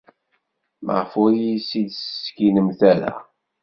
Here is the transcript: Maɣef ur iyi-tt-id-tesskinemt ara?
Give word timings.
Maɣef 0.85 1.11
ur 1.23 1.31
iyi-tt-id-tesskinemt 1.35 2.79
ara? 2.91 3.11